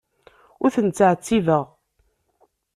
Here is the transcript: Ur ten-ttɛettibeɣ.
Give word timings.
Ur 0.63 0.71
ten-ttɛettibeɣ. 0.75 1.65